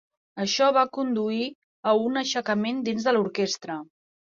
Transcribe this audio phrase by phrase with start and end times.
[0.45, 1.45] Això va conduir
[1.93, 3.83] a un aixecament dins de l'orquestra.